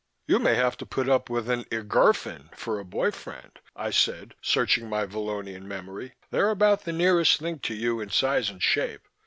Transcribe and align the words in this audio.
You 0.25 0.39
may 0.39 0.55
have 0.55 0.77
to 0.77 0.85
put 0.87 1.07
up 1.07 1.29
with 1.29 1.47
an 1.47 1.63
iggrfn 1.65 2.55
for 2.55 2.79
a 2.79 2.83
boy 2.83 3.11
friend," 3.11 3.51
I 3.75 3.91
said 3.91 4.33
searching 4.41 4.89
my 4.89 5.05
Vallonian 5.05 5.65
memory. 5.65 6.15
"They're 6.31 6.49
about 6.49 6.85
the 6.85 6.91
nearest 6.91 7.39
thing 7.39 7.59
to 7.59 7.75
you 7.75 8.01
in 8.01 8.09
size 8.09 8.49
and 8.49 8.63
shape 8.63 9.01